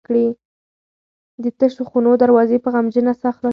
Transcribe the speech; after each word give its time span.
د 1.43 1.45
تشو 1.59 1.83
خونو 1.89 2.11
دروازې 2.23 2.57
په 2.63 2.69
غمجنه 2.75 3.13
ساه 3.21 3.33
خلاصیږي. 3.35 3.49